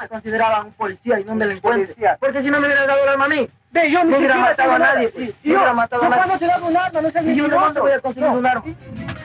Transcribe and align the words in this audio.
Me 0.00 0.08
consideraba 0.08 0.64
un 0.64 0.72
policía 0.72 1.20
y 1.20 1.24
no 1.24 1.32
un 1.32 1.38
delincuente. 1.38 1.94
Porque 2.20 2.42
si 2.42 2.50
no 2.50 2.60
me 2.60 2.66
hubiera 2.66 2.86
dado 2.86 3.02
el 3.02 3.08
arma 3.08 3.24
a 3.24 3.28
mí, 3.28 3.48
Ve, 3.72 3.90
yo 3.90 4.04
no 4.04 4.16
hubiera 4.16 4.38
matado 4.38 4.72
a 4.72 4.78
nadie. 4.78 5.12
Sí, 5.14 5.34
yo 5.44 5.56
hubiera 5.56 5.74
matado 5.74 6.02
a 6.04 6.08
nadie. 6.08 6.22
¿Cuándo 6.22 6.38
te 6.38 6.46
dado 6.46 6.66
un 6.66 6.76
arma? 6.76 7.00
No 7.00 7.10
sé 7.10 7.34
yo 7.34 7.48
no 7.48 7.82
voy 7.82 7.92
a 7.92 8.00
conseguir 8.00 8.28
un 8.30 8.46
arma. 8.46 8.64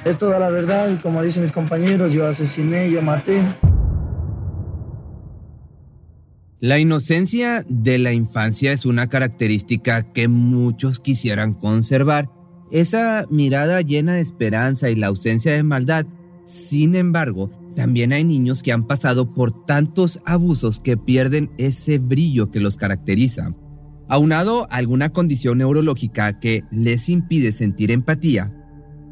Es 0.04 0.18
toda 0.18 0.40
la 0.40 0.50
verdad 0.50 0.90
y 0.90 0.96
como 0.98 1.22
dicen 1.22 1.44
mis 1.44 1.52
compañeros, 1.52 2.12
yo 2.12 2.28
asesiné, 2.28 2.90
yo 2.90 3.02
maté. 3.02 3.42
La 6.60 6.78
inocencia 6.78 7.64
de 7.68 7.98
la 7.98 8.14
infancia 8.14 8.72
es 8.72 8.86
una 8.86 9.08
característica 9.08 10.04
que 10.04 10.28
muchos 10.28 11.00
quisieran 11.00 11.54
conservar. 11.54 12.30
Esa 12.72 13.26
mirada 13.30 13.82
llena 13.82 14.14
de 14.14 14.22
esperanza 14.22 14.90
y 14.90 14.96
la 14.96 15.08
ausencia 15.08 15.54
de 15.54 15.64
maldad. 15.64 16.06
Sin 16.46 16.96
embargo, 16.96 17.50
también 17.76 18.14
hay 18.14 18.24
niños 18.24 18.64
que 18.64 18.72
han 18.72 18.84
pasado 18.84 19.30
por 19.30 19.66
tantos 19.66 20.22
abusos 20.26 20.80
que 20.80 20.98
pierden 20.98 21.52
ese 21.58 21.98
brillo 21.98 22.52
que 22.52 22.60
los 22.60 22.78
caracteriza. 22.78 23.52
Aunado 24.08 24.68
alguna 24.72 25.10
condición 25.10 25.60
neurológica 25.60 26.40
que 26.40 26.64
les 26.72 27.08
impide 27.10 27.52
sentir 27.52 27.92
empatía, 27.92 28.54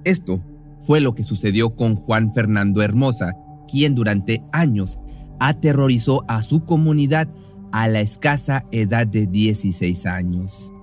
esto 0.04 0.44
fue 0.82 1.00
lo 1.00 1.16
que 1.16 1.24
sucedió 1.24 1.76
con 1.76 1.96
Juan 1.96 2.34
Fernando 2.34 2.82
Hermosa, 2.82 3.34
quien 3.68 3.96
durante 3.96 4.44
años 4.52 4.98
aterrorizó 5.40 6.26
a 6.28 6.42
su 6.44 6.66
comunidad 6.66 7.30
a 7.72 7.88
la 7.88 8.02
escasa 8.02 8.66
edad 8.72 9.08
de 9.08 9.28
16 9.28 10.06
años. 10.06 10.74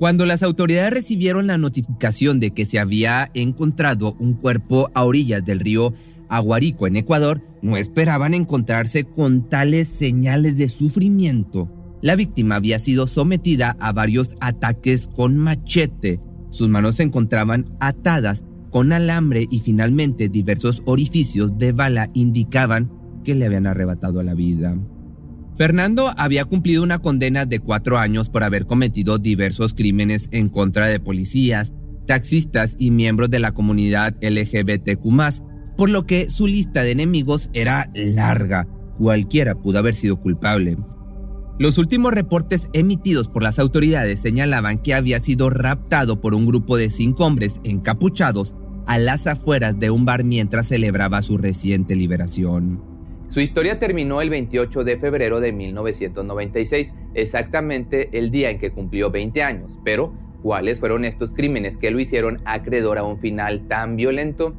Cuando 0.00 0.24
las 0.24 0.42
autoridades 0.42 0.94
recibieron 0.94 1.46
la 1.46 1.58
notificación 1.58 2.40
de 2.40 2.52
que 2.52 2.64
se 2.64 2.78
había 2.78 3.30
encontrado 3.34 4.16
un 4.18 4.32
cuerpo 4.32 4.90
a 4.94 5.04
orillas 5.04 5.44
del 5.44 5.60
río 5.60 5.92
Aguarico 6.30 6.86
en 6.86 6.96
Ecuador, 6.96 7.42
no 7.60 7.76
esperaban 7.76 8.32
encontrarse 8.32 9.04
con 9.04 9.50
tales 9.50 9.88
señales 9.88 10.56
de 10.56 10.70
sufrimiento. 10.70 11.70
La 12.00 12.16
víctima 12.16 12.56
había 12.56 12.78
sido 12.78 13.06
sometida 13.06 13.76
a 13.78 13.92
varios 13.92 14.36
ataques 14.40 15.06
con 15.06 15.36
machete. 15.36 16.18
Sus 16.48 16.70
manos 16.70 16.94
se 16.94 17.02
encontraban 17.02 17.66
atadas 17.78 18.42
con 18.70 18.94
alambre 18.94 19.46
y 19.50 19.58
finalmente 19.58 20.30
diversos 20.30 20.80
orificios 20.86 21.58
de 21.58 21.72
bala 21.72 22.08
indicaban 22.14 22.90
que 23.22 23.34
le 23.34 23.44
habían 23.44 23.66
arrebatado 23.66 24.22
la 24.22 24.32
vida. 24.32 24.78
Fernando 25.60 26.14
había 26.16 26.46
cumplido 26.46 26.82
una 26.82 27.00
condena 27.00 27.44
de 27.44 27.60
cuatro 27.60 27.98
años 27.98 28.30
por 28.30 28.44
haber 28.44 28.64
cometido 28.64 29.18
diversos 29.18 29.74
crímenes 29.74 30.30
en 30.32 30.48
contra 30.48 30.86
de 30.86 31.00
policías, 31.00 31.74
taxistas 32.06 32.76
y 32.78 32.90
miembros 32.90 33.28
de 33.28 33.40
la 33.40 33.52
comunidad 33.52 34.16
LGBTQ, 34.22 35.04
por 35.76 35.90
lo 35.90 36.06
que 36.06 36.30
su 36.30 36.46
lista 36.46 36.82
de 36.82 36.92
enemigos 36.92 37.50
era 37.52 37.90
larga. 37.94 38.66
Cualquiera 38.96 39.54
pudo 39.60 39.80
haber 39.80 39.94
sido 39.94 40.18
culpable. 40.18 40.78
Los 41.58 41.76
últimos 41.76 42.14
reportes 42.14 42.68
emitidos 42.72 43.28
por 43.28 43.42
las 43.42 43.58
autoridades 43.58 44.18
señalaban 44.18 44.78
que 44.78 44.94
había 44.94 45.20
sido 45.20 45.50
raptado 45.50 46.22
por 46.22 46.34
un 46.34 46.46
grupo 46.46 46.78
de 46.78 46.90
cinco 46.90 47.26
hombres 47.26 47.60
encapuchados 47.64 48.54
a 48.86 48.96
las 48.96 49.26
afueras 49.26 49.78
de 49.78 49.90
un 49.90 50.06
bar 50.06 50.24
mientras 50.24 50.68
celebraba 50.68 51.20
su 51.20 51.36
reciente 51.36 51.96
liberación. 51.96 52.89
Su 53.30 53.38
historia 53.38 53.78
terminó 53.78 54.20
el 54.22 54.28
28 54.28 54.82
de 54.82 54.98
febrero 54.98 55.38
de 55.38 55.52
1996, 55.52 56.92
exactamente 57.14 58.18
el 58.18 58.32
día 58.32 58.50
en 58.50 58.58
que 58.58 58.72
cumplió 58.72 59.12
20 59.12 59.44
años. 59.44 59.78
Pero, 59.84 60.12
¿cuáles 60.42 60.80
fueron 60.80 61.04
estos 61.04 61.30
crímenes 61.30 61.78
que 61.78 61.92
lo 61.92 62.00
hicieron 62.00 62.42
acreedor 62.44 62.98
a 62.98 63.04
un 63.04 63.20
final 63.20 63.68
tan 63.68 63.94
violento? 63.94 64.52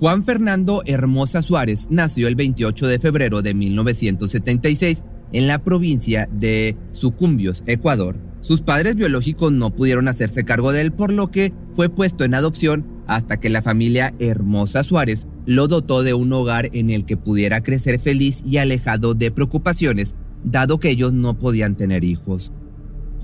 Juan 0.00 0.24
Fernando 0.24 0.82
Hermosa 0.86 1.40
Suárez 1.40 1.86
nació 1.88 2.26
el 2.26 2.34
28 2.34 2.88
de 2.88 2.98
febrero 2.98 3.42
de 3.42 3.54
1976 3.54 5.04
en 5.32 5.46
la 5.46 5.62
provincia 5.62 6.28
de 6.32 6.76
Sucumbios, 6.90 7.62
Ecuador. 7.66 8.16
Sus 8.40 8.60
padres 8.60 8.96
biológicos 8.96 9.52
no 9.52 9.70
pudieron 9.70 10.08
hacerse 10.08 10.44
cargo 10.44 10.72
de 10.72 10.80
él, 10.80 10.92
por 10.92 11.12
lo 11.12 11.30
que 11.30 11.52
fue 11.76 11.88
puesto 11.88 12.24
en 12.24 12.34
adopción 12.34 12.99
hasta 13.10 13.40
que 13.40 13.50
la 13.50 13.60
familia 13.60 14.14
Hermosa 14.20 14.84
Suárez 14.84 15.26
lo 15.44 15.66
dotó 15.66 16.04
de 16.04 16.14
un 16.14 16.32
hogar 16.32 16.70
en 16.72 16.90
el 16.90 17.04
que 17.04 17.16
pudiera 17.16 17.60
crecer 17.60 17.98
feliz 17.98 18.40
y 18.46 18.58
alejado 18.58 19.14
de 19.14 19.32
preocupaciones, 19.32 20.14
dado 20.44 20.78
que 20.78 20.90
ellos 20.90 21.12
no 21.12 21.36
podían 21.36 21.74
tener 21.74 22.04
hijos. 22.04 22.52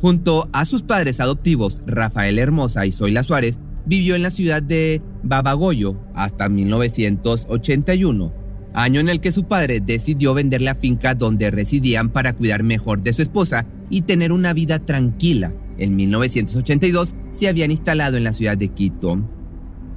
Junto 0.01 0.49
a 0.53 0.65
sus 0.65 0.83
padres 0.83 1.21
adoptivos, 1.21 1.83
Rafael 1.87 2.41
Hermosa 2.41 2.85
y 2.85 2.91
Zoila 2.91 3.23
Suárez, 3.23 3.61
vivió 3.87 4.17
en 4.17 4.25
la 4.25 4.31
ciudad 4.31 4.61
de 4.61 5.03
Babagoyo 5.23 5.97
hasta 6.15 6.49
1981 6.49 8.47
año 8.75 9.01
en 9.01 9.09
el 9.09 9.21
que 9.21 9.33
su 9.33 9.45
padre 9.45 9.81
decidió 9.81 10.35
vender 10.35 10.61
la 10.61 10.75
finca 10.75 11.15
donde 11.15 11.51
residían 11.51 12.11
para 12.11 12.35
cuidar 12.35 12.63
mejor 12.63 13.03
de 13.03 13.15
su 13.15 13.23
esposa 13.23 13.67
y 13.89 14.03
tener 14.03 14.33
una 14.33 14.53
vida 14.53 14.81
tranquila. 14.81 15.55
En 15.79 15.97
1982 15.97 17.15
se 17.33 17.49
habían 17.49 17.71
instalado 17.71 18.19
en 18.19 18.25
la 18.25 18.35
ciudad 18.35 18.59
de 18.59 18.69
Quito. 18.69 19.27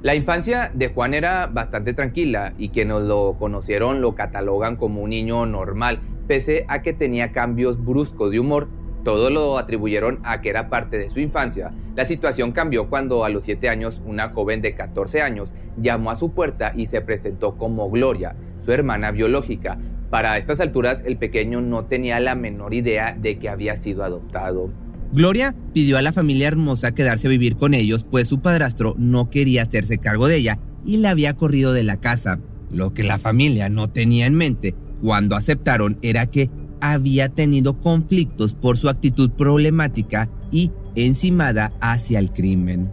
La 0.02 0.14
infancia 0.14 0.70
de 0.72 0.88
Juan 0.88 1.12
era 1.12 1.46
bastante 1.46 1.92
tranquila 1.92 2.54
y 2.56 2.70
quienes 2.70 3.02
lo 3.02 3.36
conocieron 3.38 4.00
lo 4.00 4.14
catalogan 4.14 4.76
como 4.76 5.02
un 5.02 5.10
niño 5.10 5.44
normal, 5.44 6.00
pese 6.26 6.64
a 6.68 6.80
que 6.80 6.94
tenía 6.94 7.32
cambios 7.32 7.84
bruscos 7.84 8.30
de 8.30 8.40
humor. 8.40 8.68
Todo 9.04 9.28
lo 9.28 9.58
atribuyeron 9.58 10.20
a 10.22 10.40
que 10.40 10.48
era 10.48 10.70
parte 10.70 10.96
de 10.96 11.10
su 11.10 11.20
infancia. 11.20 11.72
La 11.96 12.06
situación 12.06 12.52
cambió 12.52 12.88
cuando 12.88 13.26
a 13.26 13.28
los 13.28 13.44
7 13.44 13.68
años 13.68 14.00
una 14.06 14.30
joven 14.30 14.62
de 14.62 14.74
14 14.74 15.20
años 15.20 15.52
llamó 15.76 16.10
a 16.10 16.16
su 16.16 16.32
puerta 16.32 16.72
y 16.74 16.86
se 16.86 17.02
presentó 17.02 17.58
como 17.58 17.90
Gloria 17.90 18.36
su 18.64 18.72
hermana 18.72 19.10
biológica. 19.10 19.76
Para 20.08 20.38
estas 20.38 20.60
alturas 20.60 21.02
el 21.04 21.18
pequeño 21.18 21.60
no 21.60 21.84
tenía 21.84 22.20
la 22.20 22.34
menor 22.34 22.72
idea 22.72 23.14
de 23.20 23.38
que 23.38 23.50
había 23.50 23.76
sido 23.76 24.02
adoptado. 24.02 24.70
Gloria 25.12 25.56
pidió 25.74 25.98
a 25.98 26.02
la 26.02 26.12
familia 26.12 26.46
hermosa 26.46 26.94
quedarse 26.94 27.26
a 27.26 27.30
vivir 27.30 27.56
con 27.56 27.74
ellos, 27.74 28.04
pues 28.04 28.28
su 28.28 28.40
padrastro 28.40 28.94
no 28.96 29.28
quería 29.28 29.62
hacerse 29.62 29.98
cargo 29.98 30.28
de 30.28 30.36
ella 30.36 30.60
y 30.84 30.98
la 30.98 31.10
había 31.10 31.34
corrido 31.34 31.72
de 31.72 31.82
la 31.82 31.98
casa. 31.98 32.38
Lo 32.70 32.94
que 32.94 33.02
la 33.02 33.18
familia 33.18 33.68
no 33.68 33.90
tenía 33.90 34.26
en 34.26 34.34
mente 34.34 34.76
cuando 35.00 35.34
aceptaron 35.34 35.98
era 36.02 36.26
que 36.26 36.50
había 36.80 37.28
tenido 37.28 37.80
conflictos 37.80 38.54
por 38.54 38.78
su 38.78 38.88
actitud 38.88 39.30
problemática 39.30 40.30
y 40.52 40.70
encimada 40.94 41.72
hacia 41.80 42.20
el 42.20 42.32
crimen. 42.32 42.92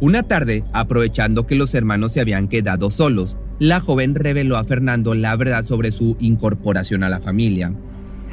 Una 0.00 0.24
tarde, 0.24 0.64
aprovechando 0.72 1.46
que 1.46 1.56
los 1.56 1.74
hermanos 1.74 2.12
se 2.12 2.20
habían 2.20 2.48
quedado 2.48 2.90
solos, 2.90 3.38
la 3.58 3.80
joven 3.80 4.14
reveló 4.14 4.56
a 4.56 4.64
Fernando 4.64 5.14
la 5.14 5.34
verdad 5.34 5.64
sobre 5.64 5.90
su 5.90 6.16
incorporación 6.20 7.02
a 7.02 7.08
la 7.08 7.20
familia. 7.20 7.72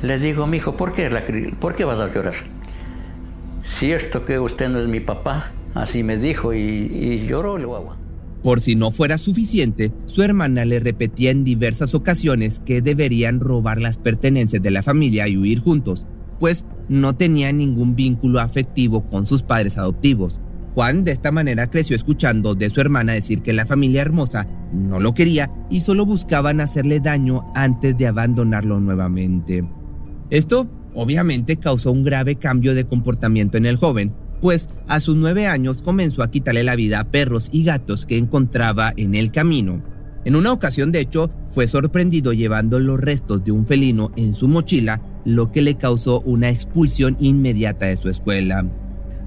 Le 0.02 0.20
digo, 0.20 0.46
mi 0.46 0.58
hijo, 0.58 0.78
¿por 0.78 0.94
qué, 0.94 1.10
¿por 1.60 1.76
qué 1.76 1.86
vas 1.86 2.00
a 2.00 2.14
llorar? 2.14 2.36
Si 3.66 3.92
esto 3.92 4.26
que 4.26 4.40
usted 4.40 4.70
no 4.70 4.80
es 4.80 4.88
mi 4.88 5.00
papá, 5.00 5.52
así 5.74 6.04
me 6.04 6.18
dijo 6.18 6.54
y, 6.54 6.60
y 6.60 7.28
lloró 7.28 7.58
el 7.58 7.66
guagua. 7.66 7.98
Por 8.44 8.62
si 8.62 8.76
no 8.76 8.92
fuera 8.92 9.18
suficiente, 9.18 9.92
su 10.06 10.22
hermana 10.22 10.66
le 10.66 10.80
repetía 10.80 11.32
en 11.32 11.44
diversas 11.44 11.96
ocasiones 11.96 12.62
que 12.64 12.82
deberían 12.82 13.40
robar 13.40 13.82
las 13.82 13.98
pertenencias 13.98 14.62
de 14.62 14.70
la 14.70 14.84
familia 14.84 15.28
y 15.28 15.36
huir 15.36 15.60
juntos, 15.60 16.06
pues 16.40 16.64
no 16.88 17.16
tenía 17.16 17.52
ningún 17.52 17.96
vínculo 17.96 18.40
afectivo 18.40 19.08
con 19.08 19.26
sus 19.26 19.42
padres 19.42 19.80
adoptivos. 19.80 20.42
Juan 20.76 21.04
de 21.04 21.12
esta 21.12 21.32
manera 21.32 21.70
creció 21.72 21.96
escuchando 21.96 22.54
de 22.54 22.70
su 22.70 22.82
hermana 22.82 23.14
decir 23.14 23.42
que 23.42 23.54
la 23.54 23.66
familia 23.66 24.04
hermosa 24.04 24.46
no 24.72 25.00
lo 25.00 25.14
quería 25.14 25.50
y 25.72 25.82
solo 25.82 26.06
buscaban 26.06 26.62
hacerle 26.62 27.00
daño 27.00 27.46
antes 27.56 27.98
de 27.98 28.08
abandonarlo 28.08 28.80
nuevamente. 28.80 29.64
Esto 30.30 30.70
obviamente 30.96 31.58
causó 31.58 31.92
un 31.92 32.04
grave 32.04 32.38
cambio 32.38 32.74
de 32.74 32.86
comportamiento 32.86 33.58
en 33.58 33.66
el 33.66 33.78
joven, 33.78 34.14
pues 34.42 34.70
a 34.88 35.00
sus 35.00 35.16
nueve 35.16 35.48
años 35.48 35.82
comenzó 35.82 36.24
a 36.24 36.32
quitarle 36.32 36.64
la 36.64 36.76
vida 36.76 37.00
a 37.00 37.12
perros 37.12 37.50
y 37.52 37.64
gatos 37.64 38.06
que 38.06 38.18
encontraba 38.18 38.94
en 38.98 39.16
el 39.16 39.32
camino. 39.32 39.84
En 40.26 40.36
una 40.36 40.52
ocasión, 40.52 40.92
de 40.92 41.02
hecho, 41.02 41.30
fue 41.50 41.68
sorprendido 41.68 42.34
llevando 42.34 42.80
los 42.80 43.00
restos 43.00 43.44
de 43.44 43.52
un 43.52 43.68
felino 43.68 44.12
en 44.18 44.34
su 44.34 44.48
mochila, 44.48 45.02
lo 45.24 45.52
que 45.52 45.62
le 45.62 45.76
causó 45.76 46.22
una 46.22 46.50
expulsión 46.50 47.16
inmediata 47.20 47.86
de 47.86 47.96
su 47.96 48.10
escuela. 48.10 48.66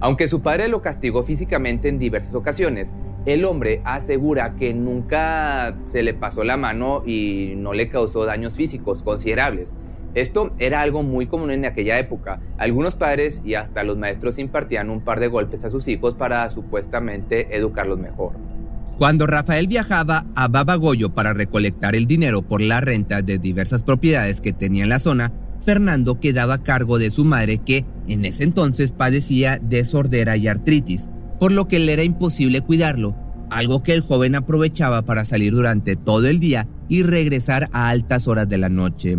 Aunque 0.00 0.28
su 0.28 0.42
padre 0.42 0.68
lo 0.68 0.82
castigó 0.82 1.22
físicamente 1.22 1.88
en 1.88 1.98
diversas 1.98 2.34
ocasiones, 2.34 2.88
el 3.26 3.44
hombre 3.44 3.80
asegura 3.84 4.56
que 4.56 4.72
nunca 4.74 5.76
se 5.90 6.02
le 6.02 6.14
pasó 6.14 6.44
la 6.44 6.56
mano 6.56 7.02
y 7.04 7.54
no 7.56 7.74
le 7.74 7.90
causó 7.90 8.24
daños 8.24 8.54
físicos 8.54 9.02
considerables. 9.02 9.68
Esto 10.14 10.52
era 10.58 10.80
algo 10.80 11.02
muy 11.02 11.26
común 11.26 11.50
en 11.50 11.64
aquella 11.64 11.98
época. 11.98 12.40
Algunos 12.56 12.94
padres 12.94 13.40
y 13.44 13.54
hasta 13.54 13.84
los 13.84 13.98
maestros 13.98 14.38
impartían 14.38 14.90
un 14.90 15.00
par 15.00 15.20
de 15.20 15.28
golpes 15.28 15.64
a 15.64 15.70
sus 15.70 15.86
hijos 15.88 16.14
para 16.14 16.48
supuestamente 16.50 17.56
educarlos 17.56 17.98
mejor. 17.98 18.32
Cuando 18.98 19.28
Rafael 19.28 19.68
viajaba 19.68 20.26
a 20.34 20.48
Babagoyo 20.48 21.10
para 21.10 21.32
recolectar 21.32 21.94
el 21.94 22.06
dinero 22.06 22.42
por 22.42 22.60
la 22.60 22.80
renta 22.80 23.22
de 23.22 23.38
diversas 23.38 23.82
propiedades 23.82 24.40
que 24.40 24.52
tenía 24.52 24.82
en 24.82 24.88
la 24.88 24.98
zona, 24.98 25.32
Fernando 25.60 26.18
quedaba 26.18 26.54
a 26.54 26.62
cargo 26.64 26.98
de 26.98 27.10
su 27.10 27.24
madre 27.24 27.58
que 27.58 27.84
en 28.08 28.24
ese 28.24 28.42
entonces 28.42 28.90
padecía 28.90 29.58
de 29.58 29.84
sordera 29.84 30.36
y 30.36 30.48
artritis, 30.48 31.08
por 31.38 31.52
lo 31.52 31.68
que 31.68 31.78
le 31.78 31.92
era 31.92 32.02
imposible 32.02 32.60
cuidarlo, 32.60 33.14
algo 33.50 33.82
que 33.82 33.92
el 33.92 34.00
joven 34.00 34.34
aprovechaba 34.34 35.02
para 35.02 35.24
salir 35.24 35.52
durante 35.52 35.94
todo 35.94 36.26
el 36.26 36.40
día 36.40 36.66
y 36.88 37.02
regresar 37.02 37.68
a 37.72 37.90
altas 37.90 38.26
horas 38.26 38.48
de 38.48 38.58
la 38.58 38.68
noche. 38.68 39.16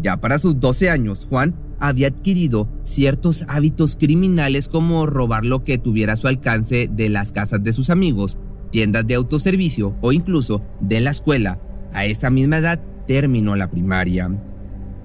Ya 0.00 0.18
para 0.20 0.38
sus 0.38 0.58
12 0.60 0.90
años, 0.90 1.26
Juan 1.28 1.54
había 1.78 2.08
adquirido 2.08 2.68
ciertos 2.84 3.44
hábitos 3.48 3.96
criminales 3.96 4.68
como 4.68 5.06
robar 5.06 5.44
lo 5.44 5.64
que 5.64 5.78
tuviera 5.78 6.14
a 6.14 6.16
su 6.16 6.28
alcance 6.28 6.88
de 6.90 7.08
las 7.08 7.32
casas 7.32 7.62
de 7.62 7.72
sus 7.72 7.90
amigos, 7.90 8.38
tiendas 8.70 9.06
de 9.06 9.14
autoservicio 9.14 9.96
o 10.00 10.12
incluso 10.12 10.62
de 10.80 11.00
la 11.00 11.10
escuela. 11.10 11.58
A 11.92 12.06
esa 12.06 12.30
misma 12.30 12.58
edad 12.58 12.80
terminó 13.06 13.54
la 13.54 13.70
primaria. 13.70 14.30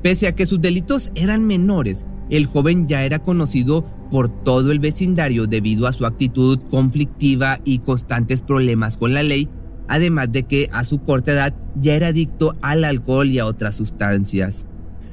Pese 0.01 0.27
a 0.27 0.35
que 0.35 0.45
sus 0.45 0.61
delitos 0.61 1.11
eran 1.15 1.45
menores, 1.45 2.05
el 2.29 2.45
joven 2.45 2.87
ya 2.87 3.03
era 3.03 3.19
conocido 3.19 3.85
por 4.09 4.29
todo 4.43 4.71
el 4.71 4.79
vecindario 4.79 5.45
debido 5.45 5.87
a 5.87 5.93
su 5.93 6.05
actitud 6.05 6.59
conflictiva 6.69 7.59
y 7.63 7.79
constantes 7.79 8.41
problemas 8.41 8.97
con 8.97 9.13
la 9.13 9.23
ley, 9.23 9.49
además 9.87 10.31
de 10.31 10.43
que 10.43 10.69
a 10.71 10.83
su 10.83 11.03
corta 11.03 11.33
edad 11.33 11.55
ya 11.75 11.95
era 11.95 12.07
adicto 12.07 12.55
al 12.61 12.85
alcohol 12.85 13.27
y 13.27 13.39
a 13.39 13.45
otras 13.45 13.75
sustancias. 13.75 14.65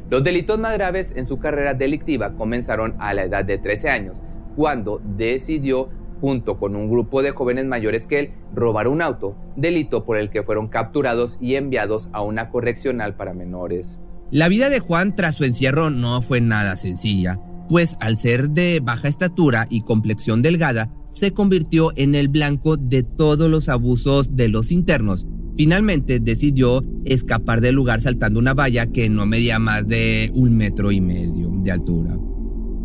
Los 0.08 0.23
delitos 0.23 0.58
más 0.58 0.75
graves 0.75 1.12
en 1.17 1.26
su 1.26 1.38
carrera 1.38 1.75
delictiva 1.75 2.35
comenzaron 2.35 2.94
a 2.99 3.12
la 3.12 3.25
edad 3.25 3.44
de 3.44 3.58
13 3.58 3.91
años, 3.91 4.23
cuando 4.55 5.00
decidió, 5.17 5.88
junto 6.20 6.58
con 6.58 6.76
un 6.76 6.88
grupo 6.88 7.23
de 7.23 7.32
jóvenes 7.32 7.64
mayores 7.67 8.06
que 8.06 8.20
él, 8.20 8.31
robar 8.55 8.87
un 8.87 9.03
auto, 9.03 9.37
delito 9.56 10.05
por 10.05 10.17
el 10.17 10.31
que 10.31 10.44
fueron 10.44 10.69
capturados 10.69 11.38
y 11.41 11.56
enviados 11.56 12.08
a 12.12 12.23
una 12.23 12.50
correccional 12.50 13.17
para 13.17 13.35
menores. 13.35 13.99
La 14.31 14.49
vida 14.49 14.70
de 14.70 14.79
Juan 14.79 15.17
tras 15.17 15.35
su 15.35 15.44
encierro 15.44 15.91
no 15.91 16.23
fue 16.23 16.41
nada 16.41 16.76
sencilla, 16.76 17.41
pues 17.69 17.97
al 18.00 18.17
ser 18.17 18.50
de 18.50 18.81
baja 18.81 19.09
estatura 19.09 19.67
y 19.70 19.82
complexión 19.82 20.41
delgada, 20.41 20.88
se 21.11 21.32
convirtió 21.32 21.93
en 21.97 22.14
el 22.14 22.29
blanco 22.29 22.76
de 22.76 23.02
todos 23.02 23.50
los 23.50 23.69
abusos 23.69 24.37
de 24.37 24.49
los 24.49 24.70
internos, 24.70 25.26
Finalmente 25.56 26.20
decidió 26.20 26.85
escapar 27.05 27.61
del 27.61 27.75
lugar 27.75 28.03
saltando 28.03 28.38
una 28.38 28.53
valla 28.53 28.87
que 28.87 29.08
no 29.08 29.25
medía 29.25 29.58
más 29.58 29.88
de 29.88 30.31
un 30.35 30.56
metro 30.56 30.93
y 30.93 31.00
medio 31.00 31.50
de 31.62 31.70
altura. 31.70 32.19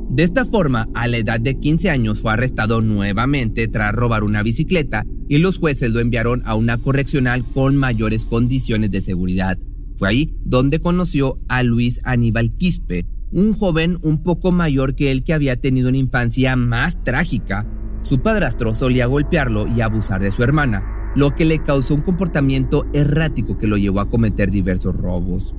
De 0.09 0.23
esta 0.23 0.45
forma, 0.45 0.89
a 0.94 1.07
la 1.07 1.18
edad 1.18 1.39
de 1.39 1.57
15 1.57 1.89
años 1.89 2.19
fue 2.19 2.33
arrestado 2.33 2.81
nuevamente 2.81 3.68
tras 3.68 3.94
robar 3.94 4.23
una 4.23 4.44
bicicleta 4.44 5.06
y 5.29 5.38
los 5.38 5.57
jueces 5.57 5.91
lo 5.91 6.00
enviaron 6.00 6.41
a 6.45 6.56
una 6.56 6.77
correccional 6.77 7.45
con 7.45 7.77
mayores 7.77 8.25
condiciones 8.25 8.91
de 8.91 9.01
seguridad. 9.01 9.57
Fue 9.97 10.09
ahí 10.09 10.35
donde 10.44 10.79
conoció 10.79 11.39
a 11.47 11.63
Luis 11.63 12.01
Aníbal 12.03 12.51
Quispe, 12.57 13.06
un 13.31 13.53
joven 13.53 13.97
un 14.01 14.24
poco 14.24 14.51
mayor 14.51 14.95
que 14.95 15.12
él 15.12 15.24
que 15.24 15.33
había 15.33 15.56
tenido 15.56 15.89
una 15.89 15.97
infancia 15.97 16.56
más 16.56 17.01
trágica. 17.03 17.65
Su 18.01 18.21
padrastro 18.21 18.75
solía 18.75 19.06
golpearlo 19.06 19.67
y 19.67 19.79
abusar 19.79 20.21
de 20.21 20.31
su 20.31 20.44
hermana, 20.44 21.00
lo 21.16 21.36
que 21.36 21.46
le 21.46 21.60
causó 21.60 21.96
un 21.96 22.02
comportamiento 22.02 22.86
errático 22.94 23.58
que 23.58 23.68
lo 23.68 23.78
llevó 23.78 24.00
a 24.00 24.10
cometer 24.10 24.52
diversos 24.52 24.96
robos. 24.96 25.56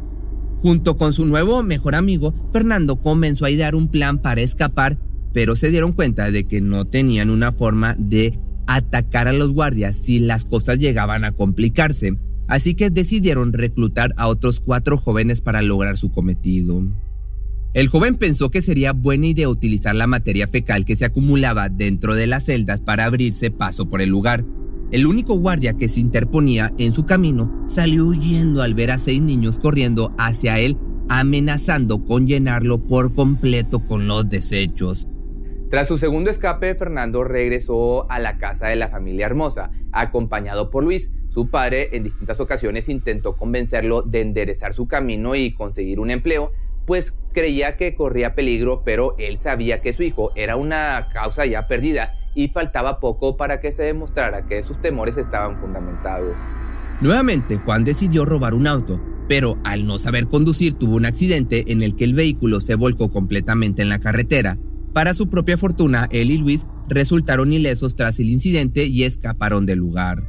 Junto 0.58 0.96
con 0.96 1.12
su 1.12 1.26
nuevo 1.26 1.62
mejor 1.62 1.94
amigo, 1.94 2.34
Fernando 2.52 3.00
comenzó 3.00 3.44
a 3.44 3.50
idear 3.50 3.74
un 3.74 3.88
plan 3.88 4.18
para 4.18 4.42
escapar, 4.42 4.98
pero 5.32 5.56
se 5.56 5.70
dieron 5.70 5.92
cuenta 5.92 6.30
de 6.30 6.44
que 6.44 6.60
no 6.60 6.84
tenían 6.84 7.30
una 7.30 7.52
forma 7.52 7.96
de 7.98 8.38
atacar 8.66 9.28
a 9.28 9.32
los 9.32 9.52
guardias 9.52 9.96
si 9.96 10.20
las 10.20 10.44
cosas 10.44 10.78
llegaban 10.78 11.24
a 11.24 11.32
complicarse, 11.32 12.16
así 12.46 12.74
que 12.74 12.90
decidieron 12.90 13.52
reclutar 13.52 14.14
a 14.16 14.28
otros 14.28 14.60
cuatro 14.60 14.96
jóvenes 14.96 15.40
para 15.40 15.62
lograr 15.62 15.98
su 15.98 16.12
cometido. 16.12 16.82
El 17.74 17.88
joven 17.88 18.16
pensó 18.16 18.50
que 18.50 18.60
sería 18.60 18.92
buena 18.92 19.26
idea 19.26 19.48
utilizar 19.48 19.94
la 19.94 20.06
materia 20.06 20.46
fecal 20.46 20.84
que 20.84 20.94
se 20.94 21.06
acumulaba 21.06 21.70
dentro 21.70 22.14
de 22.14 22.26
las 22.26 22.44
celdas 22.44 22.82
para 22.82 23.06
abrirse 23.06 23.50
paso 23.50 23.88
por 23.88 24.02
el 24.02 24.10
lugar, 24.10 24.44
el 24.92 25.06
único 25.06 25.34
guardia 25.36 25.72
que 25.72 25.88
se 25.88 26.00
interponía 26.00 26.70
en 26.78 26.92
su 26.92 27.06
camino 27.06 27.64
salió 27.66 28.04
huyendo 28.04 28.60
al 28.60 28.74
ver 28.74 28.90
a 28.90 28.98
seis 28.98 29.22
niños 29.22 29.58
corriendo 29.58 30.14
hacia 30.18 30.58
él, 30.58 30.76
amenazando 31.08 32.04
con 32.04 32.26
llenarlo 32.26 32.86
por 32.86 33.14
completo 33.14 33.80
con 33.80 34.06
los 34.06 34.28
desechos. 34.28 35.08
Tras 35.70 35.88
su 35.88 35.96
segundo 35.96 36.28
escape, 36.28 36.74
Fernando 36.74 37.24
regresó 37.24 38.10
a 38.10 38.18
la 38.18 38.36
casa 38.36 38.68
de 38.68 38.76
la 38.76 38.90
familia 38.90 39.24
Hermosa, 39.24 39.70
acompañado 39.92 40.68
por 40.68 40.84
Luis. 40.84 41.10
Su 41.30 41.48
padre 41.48 41.88
en 41.96 42.02
distintas 42.02 42.38
ocasiones 42.40 42.90
intentó 42.90 43.34
convencerlo 43.36 44.02
de 44.02 44.20
enderezar 44.20 44.74
su 44.74 44.86
camino 44.88 45.34
y 45.34 45.54
conseguir 45.54 46.00
un 46.00 46.10
empleo, 46.10 46.52
pues 46.84 47.16
creía 47.32 47.78
que 47.78 47.94
corría 47.94 48.34
peligro, 48.34 48.82
pero 48.84 49.16
él 49.16 49.40
sabía 49.40 49.80
que 49.80 49.94
su 49.94 50.02
hijo 50.02 50.32
era 50.36 50.56
una 50.56 51.08
causa 51.14 51.46
ya 51.46 51.66
perdida 51.66 52.12
y 52.34 52.48
faltaba 52.48 53.00
poco 53.00 53.36
para 53.36 53.60
que 53.60 53.72
se 53.72 53.82
demostrara 53.82 54.46
que 54.46 54.62
sus 54.62 54.80
temores 54.80 55.16
estaban 55.16 55.58
fundamentados. 55.58 56.36
Nuevamente, 57.00 57.58
Juan 57.58 57.84
decidió 57.84 58.24
robar 58.24 58.54
un 58.54 58.66
auto, 58.66 59.00
pero 59.28 59.58
al 59.64 59.86
no 59.86 59.98
saber 59.98 60.28
conducir 60.28 60.74
tuvo 60.74 60.96
un 60.96 61.04
accidente 61.04 61.72
en 61.72 61.82
el 61.82 61.96
que 61.96 62.04
el 62.04 62.14
vehículo 62.14 62.60
se 62.60 62.74
volcó 62.74 63.10
completamente 63.10 63.82
en 63.82 63.88
la 63.88 63.98
carretera. 63.98 64.58
Para 64.92 65.14
su 65.14 65.28
propia 65.28 65.56
fortuna, 65.56 66.06
él 66.10 66.30
y 66.30 66.38
Luis 66.38 66.66
resultaron 66.88 67.52
ilesos 67.52 67.96
tras 67.96 68.18
el 68.20 68.28
incidente 68.28 68.84
y 68.84 69.04
escaparon 69.04 69.66
del 69.66 69.78
lugar. 69.78 70.28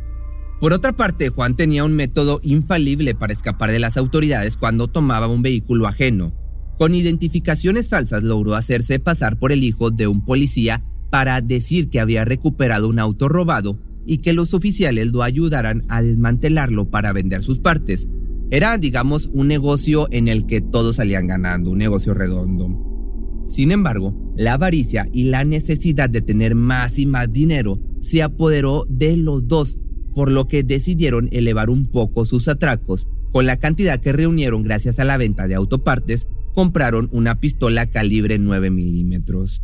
Por 0.59 0.71
otra 0.71 0.93
parte, 0.93 1.29
Juan 1.29 1.55
tenía 1.55 1.83
un 1.83 1.93
método 1.93 2.39
infalible 2.41 3.15
para 3.15 3.33
escapar 3.33 3.71
de 3.71 3.79
las 3.79 3.97
autoridades 3.97 4.55
cuando 4.55 4.87
tomaba 4.87 5.27
un 5.27 5.41
vehículo 5.41 5.87
ajeno. 5.87 6.33
Con 6.77 6.95
identificaciones 6.95 7.89
falsas 7.89 8.23
logró 8.23 8.55
hacerse 8.55 8.99
pasar 8.99 9.37
por 9.37 9.51
el 9.51 9.63
hijo 9.63 9.91
de 9.91 10.07
un 10.07 10.23
policía 10.23 10.83
para 11.13 11.41
decir 11.41 11.91
que 11.91 11.99
había 11.99 12.25
recuperado 12.25 12.89
un 12.89 12.97
auto 12.97 13.29
robado 13.29 13.79
y 14.03 14.17
que 14.17 14.33
los 14.33 14.55
oficiales 14.55 15.11
lo 15.11 15.21
ayudaran 15.21 15.83
a 15.87 16.01
desmantelarlo 16.01 16.89
para 16.89 17.13
vender 17.13 17.43
sus 17.43 17.59
partes. 17.59 18.07
Era, 18.49 18.79
digamos, 18.79 19.29
un 19.31 19.47
negocio 19.47 20.07
en 20.09 20.27
el 20.27 20.47
que 20.47 20.59
todos 20.59 20.95
salían 20.95 21.27
ganando, 21.27 21.69
un 21.69 21.77
negocio 21.77 22.15
redondo. 22.15 23.43
Sin 23.47 23.71
embargo, 23.71 24.33
la 24.35 24.53
avaricia 24.53 25.07
y 25.13 25.25
la 25.25 25.43
necesidad 25.43 26.09
de 26.09 26.23
tener 26.23 26.55
más 26.55 26.97
y 26.97 27.05
más 27.05 27.31
dinero 27.31 27.79
se 28.01 28.23
apoderó 28.23 28.85
de 28.89 29.15
los 29.15 29.47
dos, 29.47 29.77
por 30.15 30.31
lo 30.31 30.47
que 30.47 30.63
decidieron 30.63 31.29
elevar 31.31 31.69
un 31.69 31.91
poco 31.91 32.25
sus 32.25 32.47
atracos. 32.47 33.07
Con 33.31 33.45
la 33.45 33.57
cantidad 33.57 34.01
que 34.01 34.13
reunieron 34.13 34.63
gracias 34.63 34.97
a 34.97 35.03
la 35.03 35.17
venta 35.17 35.47
de 35.47 35.53
autopartes, 35.53 36.25
compraron 36.55 37.07
una 37.11 37.39
pistola 37.39 37.85
calibre 37.85 38.39
9 38.39 38.71
milímetros. 38.71 39.61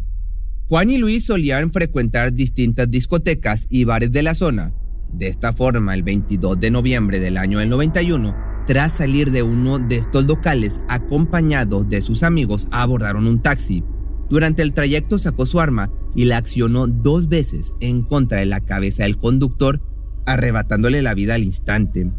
Juan 0.70 0.92
y 0.92 1.00
Luis 1.00 1.26
solían 1.26 1.72
frecuentar 1.72 2.32
distintas 2.32 2.92
discotecas 2.92 3.66
y 3.72 3.86
bares 3.86 4.12
de 4.12 4.22
la 4.22 4.36
zona. 4.36 4.72
De 5.12 5.28
esta 5.28 5.52
forma, 5.52 5.96
el 5.96 6.04
22 6.04 6.60
de 6.60 6.70
noviembre 6.70 7.20
del 7.20 7.38
año 7.38 7.58
del 7.58 7.70
91, 7.70 8.36
tras 8.68 8.98
salir 8.98 9.32
de 9.32 9.42
uno 9.42 9.80
de 9.80 9.96
estos 9.96 10.26
locales 10.26 10.80
acompañado 10.88 11.84
de 11.84 12.02
sus 12.02 12.22
amigos, 12.22 12.68
abordaron 12.70 13.26
un 13.26 13.42
taxi. 13.42 13.84
Durante 14.30 14.62
el 14.62 14.76
trayecto 14.76 15.18
sacó 15.18 15.48
su 15.48 15.60
arma 15.60 15.92
y 16.14 16.26
la 16.26 16.38
accionó 16.38 16.86
dos 16.86 17.28
veces 17.30 17.74
en 17.80 18.04
contra 18.04 18.38
de 18.38 18.46
la 18.46 18.64
cabeza 18.64 19.06
del 19.06 19.18
conductor, 19.18 19.82
arrebatándole 20.28 21.02
la 21.02 21.16
vida 21.16 21.34
al 21.34 21.42
instante. 21.42 22.12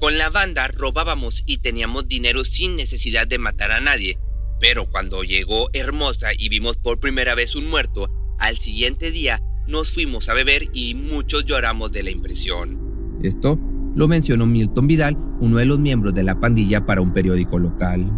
Con 0.00 0.18
la 0.18 0.28
banda 0.28 0.66
robábamos 0.66 1.44
y 1.46 1.58
teníamos 1.58 2.08
dinero 2.08 2.44
sin 2.44 2.74
necesidad 2.74 3.28
de 3.28 3.38
matar 3.38 3.70
a 3.70 3.80
nadie, 3.80 4.18
pero 4.60 4.90
cuando 4.90 5.22
llegó 5.22 5.68
Hermosa 5.72 6.28
y 6.36 6.48
vimos 6.48 6.76
por 6.76 7.00
primera 7.00 7.34
vez 7.34 7.54
un 7.54 7.68
muerto, 7.68 8.08
al 8.38 8.56
siguiente 8.56 9.10
día 9.10 9.42
nos 9.66 9.90
fuimos 9.90 10.28
a 10.28 10.34
beber 10.34 10.68
y 10.72 10.94
muchos 10.94 11.44
lloramos 11.44 11.92
de 11.92 12.02
la 12.02 12.10
impresión. 12.10 12.78
Esto 13.22 13.58
lo 13.94 14.08
mencionó 14.08 14.46
Milton 14.46 14.86
Vidal, 14.86 15.16
uno 15.40 15.56
de 15.56 15.64
los 15.64 15.78
miembros 15.78 16.14
de 16.14 16.22
la 16.22 16.38
pandilla 16.38 16.84
para 16.84 17.00
un 17.00 17.12
periódico 17.12 17.58
local. 17.58 18.10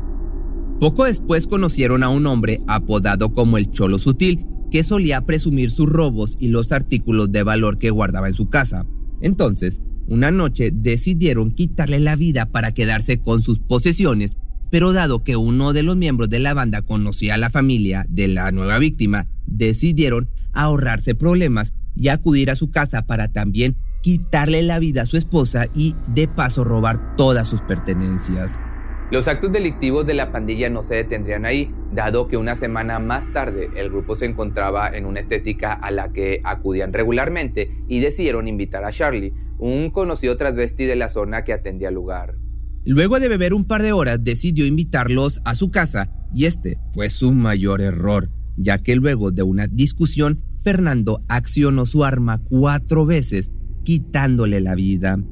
Poco 0.80 1.04
después 1.04 1.46
conocieron 1.46 2.02
a 2.02 2.08
un 2.08 2.26
hombre 2.26 2.60
apodado 2.66 3.32
como 3.32 3.58
el 3.58 3.70
Cholo 3.70 3.98
Sutil, 3.98 4.44
que 4.70 4.82
solía 4.82 5.22
presumir 5.22 5.70
sus 5.70 5.88
robos 5.88 6.36
y 6.38 6.48
los 6.48 6.72
artículos 6.72 7.32
de 7.32 7.42
valor 7.42 7.78
que 7.78 7.90
guardaba 7.90 8.28
en 8.28 8.34
su 8.34 8.48
casa. 8.48 8.86
Entonces, 9.20 9.80
una 10.06 10.30
noche 10.30 10.70
decidieron 10.72 11.50
quitarle 11.50 12.00
la 12.00 12.16
vida 12.16 12.46
para 12.46 12.72
quedarse 12.72 13.20
con 13.20 13.42
sus 13.42 13.58
posesiones, 13.58 14.36
pero 14.70 14.92
dado 14.92 15.22
que 15.22 15.36
uno 15.36 15.72
de 15.72 15.82
los 15.82 15.96
miembros 15.96 16.28
de 16.28 16.38
la 16.38 16.54
banda 16.54 16.82
conocía 16.82 17.34
a 17.34 17.38
la 17.38 17.50
familia 17.50 18.04
de 18.08 18.28
la 18.28 18.50
nueva 18.52 18.78
víctima, 18.78 19.26
decidieron 19.46 20.28
ahorrarse 20.52 21.14
problemas 21.14 21.74
y 21.94 22.08
acudir 22.08 22.50
a 22.50 22.56
su 22.56 22.70
casa 22.70 23.06
para 23.06 23.28
también 23.28 23.76
quitarle 24.02 24.62
la 24.62 24.78
vida 24.78 25.02
a 25.02 25.06
su 25.06 25.16
esposa 25.16 25.66
y 25.74 25.94
de 26.08 26.28
paso 26.28 26.64
robar 26.64 27.16
todas 27.16 27.48
sus 27.48 27.62
pertenencias. 27.62 28.60
Los 29.10 29.26
actos 29.26 29.50
delictivos 29.50 30.06
de 30.06 30.12
la 30.12 30.30
pandilla 30.30 30.68
no 30.68 30.82
se 30.82 30.96
detendrían 30.96 31.46
ahí, 31.46 31.72
dado 31.92 32.28
que 32.28 32.36
una 32.36 32.54
semana 32.54 32.98
más 32.98 33.32
tarde 33.32 33.70
el 33.74 33.88
grupo 33.88 34.16
se 34.16 34.26
encontraba 34.26 34.90
en 34.90 35.06
una 35.06 35.20
estética 35.20 35.72
a 35.72 35.90
la 35.90 36.12
que 36.12 36.42
acudían 36.44 36.92
regularmente 36.92 37.70
y 37.88 38.00
decidieron 38.00 38.48
invitar 38.48 38.84
a 38.84 38.92
Charlie, 38.92 39.32
un 39.58 39.90
conocido 39.90 40.36
transvesti 40.36 40.84
de 40.84 40.96
la 40.96 41.08
zona 41.08 41.42
que 41.42 41.54
atendía 41.54 41.88
el 41.88 41.94
lugar. 41.94 42.34
Luego 42.88 43.20
de 43.20 43.28
beber 43.28 43.52
un 43.52 43.66
par 43.66 43.82
de 43.82 43.92
horas 43.92 44.24
decidió 44.24 44.64
invitarlos 44.64 45.42
a 45.44 45.54
su 45.54 45.70
casa 45.70 46.10
y 46.34 46.46
este 46.46 46.78
fue 46.90 47.10
su 47.10 47.32
mayor 47.34 47.82
error, 47.82 48.30
ya 48.56 48.78
que 48.78 48.96
luego 48.96 49.30
de 49.30 49.42
una 49.42 49.66
discusión 49.66 50.42
Fernando 50.62 51.22
accionó 51.28 51.84
su 51.84 52.02
arma 52.02 52.42
cuatro 52.44 53.04
veces, 53.04 53.52
quitándole 53.84 54.62
la 54.62 54.74
vida. 54.74 55.22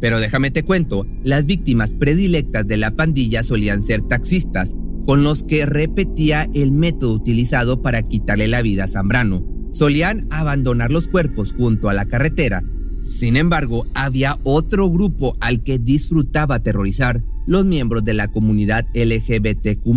Pero 0.00 0.18
déjame 0.18 0.50
te 0.50 0.62
cuento, 0.62 1.06
las 1.22 1.44
víctimas 1.44 1.92
predilectas 1.92 2.66
de 2.66 2.78
la 2.78 2.96
pandilla 2.96 3.42
solían 3.42 3.82
ser 3.82 4.00
taxistas, 4.00 4.74
con 5.04 5.22
los 5.22 5.42
que 5.42 5.66
repetía 5.66 6.48
el 6.54 6.72
método 6.72 7.12
utilizado 7.12 7.82
para 7.82 8.02
quitarle 8.02 8.48
la 8.48 8.62
vida 8.62 8.84
a 8.84 8.88
Zambrano. 8.88 9.44
Solían 9.74 10.26
abandonar 10.30 10.90
los 10.90 11.06
cuerpos 11.06 11.52
junto 11.52 11.90
a 11.90 11.92
la 11.92 12.06
carretera. 12.06 12.64
Sin 13.08 13.38
embargo, 13.38 13.86
había 13.94 14.38
otro 14.44 14.90
grupo 14.90 15.38
al 15.40 15.62
que 15.62 15.78
disfrutaba 15.78 16.56
aterrorizar, 16.56 17.24
los 17.46 17.64
miembros 17.64 18.04
de 18.04 18.12
la 18.12 18.28
comunidad 18.28 18.86
LGBTQ, 18.92 19.88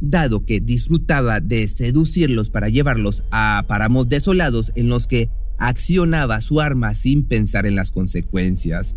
dado 0.00 0.46
que 0.46 0.60
disfrutaba 0.60 1.40
de 1.40 1.66
seducirlos 1.66 2.50
para 2.50 2.68
llevarlos 2.68 3.24
a 3.32 3.64
páramos 3.66 4.08
desolados 4.08 4.70
en 4.76 4.88
los 4.88 5.08
que 5.08 5.30
accionaba 5.58 6.40
su 6.40 6.60
arma 6.60 6.94
sin 6.94 7.24
pensar 7.24 7.66
en 7.66 7.74
las 7.74 7.90
consecuencias. 7.90 8.94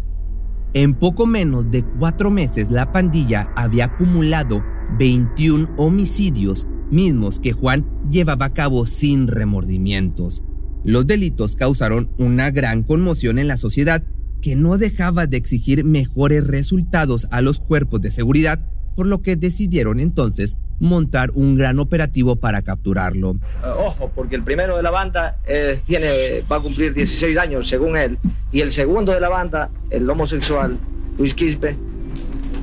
En 0.76 0.94
poco 0.94 1.26
menos 1.26 1.72
de 1.72 1.84
cuatro 1.84 2.30
meses 2.30 2.70
la 2.70 2.92
pandilla 2.92 3.52
había 3.56 3.86
acumulado 3.86 4.64
21 5.00 5.74
homicidios, 5.78 6.68
mismos 6.92 7.40
que 7.40 7.54
Juan 7.54 7.88
llevaba 8.08 8.46
a 8.46 8.54
cabo 8.54 8.86
sin 8.86 9.28
remordimientos. 9.28 10.44
Los 10.88 11.06
delitos 11.06 11.58
causaron 11.58 12.10
una 12.17 12.50
gran 12.50 12.82
conmoción 12.82 13.39
en 13.39 13.50
la 13.50 13.58
sociedad 13.58 14.03
que 14.41 14.56
no 14.56 14.77
dejaba 14.77 15.27
de 15.27 15.36
exigir 15.36 15.84
mejores 15.84 16.48
resultados 16.48 17.27
a 17.29 17.41
los 17.41 17.60
cuerpos 17.60 18.00
de 18.00 18.10
seguridad, 18.10 18.62
por 18.96 19.06
lo 19.06 19.22
que 19.22 19.36
decidieron 19.36 20.00
entonces 20.00 20.56
montar 20.79 21.32
un 21.34 21.58
gran 21.58 21.79
operativo 21.79 22.38
para 22.38 22.62
capturarlo. 22.62 23.32
Eh, 23.32 23.67
ojo, 23.77 24.10
porque 24.15 24.38
el 24.38 24.44
primero 24.44 24.77
de 24.77 24.84
la 24.84 24.91
banda 24.91 25.41
eh, 25.46 25.77
tiene, 25.86 26.46
va 26.50 26.56
a 26.56 26.62
cumplir 26.62 26.94
16 26.94 27.38
años, 27.38 27.67
según 27.67 27.98
él, 27.98 28.17
y 28.53 28.62
el 28.62 28.72
segundo 28.72 29.12
de 29.12 29.20
la 29.20 29.27
banda, 29.27 29.70
el 29.89 30.10
homosexual, 30.10 30.77
Luis 31.17 31.34
Quispe, 31.34 31.75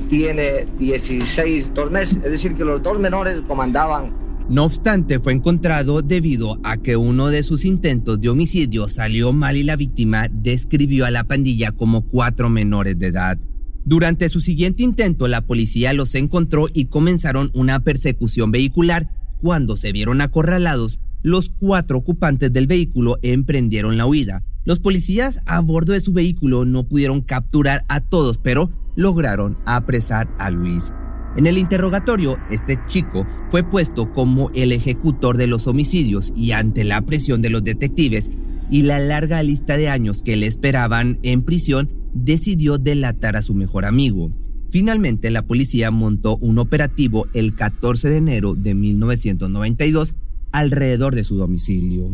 tiene 0.09 0.65
16, 0.79 1.75
dos 1.75 1.91
meses, 1.91 2.17
es 2.25 2.31
decir, 2.31 2.55
que 2.55 2.65
los 2.65 2.81
dos 2.81 2.97
menores 2.97 3.41
comandaban. 3.47 4.24
No 4.47 4.63
obstante, 4.63 5.19
fue 5.19 5.33
encontrado 5.33 6.03
debido 6.03 6.59
a 6.63 6.77
que 6.77 6.97
uno 6.97 7.29
de 7.29 7.41
sus 7.41 7.65
intentos 7.65 8.21
de 8.21 8.29
homicidio 8.29 8.89
salió 8.89 9.33
mal 9.33 9.57
y 9.57 9.63
la 9.63 9.75
víctima 9.75 10.27
describió 10.29 11.07
a 11.07 11.11
la 11.11 11.23
pandilla 11.23 11.71
como 11.71 12.05
cuatro 12.07 12.51
menores 12.51 12.99
de 12.99 13.07
edad. 13.07 13.39
Durante 13.85 14.29
su 14.29 14.41
siguiente 14.41 14.83
intento, 14.83 15.27
la 15.27 15.41
policía 15.41 15.93
los 15.93 16.13
encontró 16.13 16.67
y 16.71 16.85
comenzaron 16.85 17.49
una 17.55 17.79
persecución 17.83 18.51
vehicular. 18.51 19.09
Cuando 19.41 19.77
se 19.77 19.91
vieron 19.91 20.21
acorralados, 20.21 20.99
los 21.23 21.49
cuatro 21.49 21.97
ocupantes 21.97 22.53
del 22.53 22.67
vehículo 22.67 23.17
emprendieron 23.23 23.97
la 23.97 24.05
huida. 24.05 24.43
Los 24.63 24.79
policías 24.79 25.41
a 25.47 25.59
bordo 25.59 25.93
de 25.93 26.01
su 26.01 26.13
vehículo 26.13 26.65
no 26.65 26.87
pudieron 26.87 27.21
capturar 27.21 27.83
a 27.87 27.99
todos, 27.99 28.37
pero 28.37 28.71
lograron 28.95 29.57
apresar 29.65 30.29
a 30.37 30.51
Luis. 30.51 30.93
En 31.35 31.47
el 31.47 31.57
interrogatorio, 31.57 32.37
este 32.49 32.79
chico 32.87 33.27
fue 33.49 33.63
puesto 33.63 34.13
como 34.13 34.49
el 34.51 34.71
ejecutor 34.71 35.35
de 35.37 35.47
los 35.47 35.67
homicidios 35.67 36.31
y 36.35 36.51
ante 36.51 36.83
la 36.83 37.01
presión 37.01 37.41
de 37.41 37.49
los 37.49 37.63
detectives 37.63 38.29
y 38.69 38.83
la 38.83 38.99
larga 38.99 39.43
lista 39.43 39.77
de 39.77 39.89
años 39.89 40.23
que 40.23 40.37
le 40.37 40.47
esperaban 40.47 41.19
en 41.23 41.43
prisión, 41.43 41.89
decidió 42.13 42.77
delatar 42.77 43.35
a 43.35 43.41
su 43.41 43.53
mejor 43.53 43.85
amigo. 43.85 44.31
Finalmente, 44.71 45.29
la 45.29 45.43
policía 45.43 45.91
montó 45.91 46.37
un 46.37 46.57
operativo 46.57 47.27
el 47.33 47.55
14 47.55 48.09
de 48.09 48.17
enero 48.17 48.55
de 48.55 48.73
1992 48.73 50.15
alrededor 50.51 51.15
de 51.15 51.23
su 51.23 51.35
domicilio. 51.35 52.09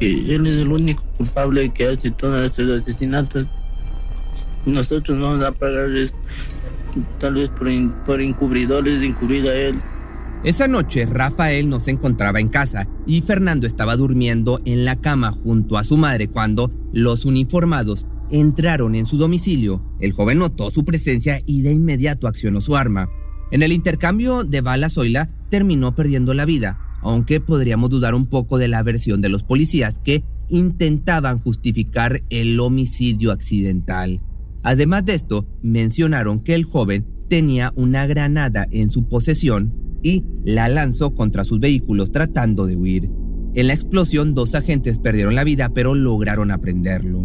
él 0.00 0.46
es 0.46 0.62
el 0.62 0.68
único 0.68 1.02
culpable 1.16 1.72
que 1.72 1.88
hace 1.88 2.10
todos 2.12 2.46
estos 2.46 2.82
asesinatos. 2.82 3.46
Nosotros 4.64 5.18
no 5.18 5.24
vamos 5.24 5.44
a 5.44 5.52
pagar 5.52 5.90
tal 7.20 7.34
vez 7.34 7.50
por, 7.50 8.20
encubridores 8.20 9.02
encubrir 9.02 9.48
a 9.48 9.54
él. 9.54 9.80
Esa 10.44 10.66
noche 10.66 11.06
Rafael 11.06 11.68
no 11.68 11.78
se 11.78 11.92
encontraba 11.92 12.40
en 12.40 12.48
casa 12.48 12.88
y 13.06 13.20
Fernando 13.20 13.66
estaba 13.66 13.96
durmiendo 13.96 14.60
en 14.64 14.84
la 14.84 14.96
cama 14.96 15.30
junto 15.30 15.78
a 15.78 15.84
su 15.84 15.96
madre 15.96 16.28
cuando 16.28 16.72
los 16.92 17.24
uniformados 17.24 18.06
entraron 18.30 18.94
en 18.94 19.06
su 19.06 19.18
domicilio. 19.18 19.84
El 20.00 20.12
joven 20.12 20.38
notó 20.38 20.70
su 20.70 20.84
presencia 20.84 21.40
y 21.46 21.62
de 21.62 21.72
inmediato 21.72 22.26
accionó 22.26 22.60
su 22.60 22.76
arma. 22.76 23.08
En 23.52 23.62
el 23.62 23.72
intercambio 23.72 24.42
de 24.42 24.62
balas, 24.62 24.94
Zoila 24.94 25.30
terminó 25.50 25.94
perdiendo 25.94 26.34
la 26.34 26.46
vida, 26.46 26.78
aunque 27.02 27.40
podríamos 27.40 27.90
dudar 27.90 28.14
un 28.14 28.26
poco 28.26 28.58
de 28.58 28.68
la 28.68 28.82
versión 28.82 29.20
de 29.20 29.28
los 29.28 29.44
policías 29.44 29.98
que 29.98 30.24
intentaban 30.48 31.38
justificar 31.38 32.22
el 32.30 32.58
homicidio 32.58 33.30
accidental. 33.30 34.20
Además 34.62 35.04
de 35.04 35.14
esto, 35.14 35.46
mencionaron 35.62 36.40
que 36.40 36.54
el 36.54 36.64
joven 36.64 37.06
tenía 37.28 37.72
una 37.76 38.06
granada 38.06 38.66
en 38.70 38.90
su 38.90 39.08
posesión 39.08 39.74
y 40.02 40.24
la 40.44 40.68
lanzó 40.68 41.14
contra 41.14 41.44
sus 41.44 41.60
vehículos 41.60 42.12
tratando 42.12 42.66
de 42.66 42.76
huir. 42.76 43.10
En 43.54 43.66
la 43.66 43.74
explosión, 43.74 44.34
dos 44.34 44.54
agentes 44.54 44.98
perdieron 44.98 45.34
la 45.34 45.44
vida, 45.44 45.70
pero 45.74 45.94
lograron 45.94 46.50
aprenderlo. 46.50 47.20